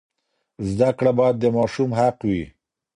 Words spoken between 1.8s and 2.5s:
حق وي.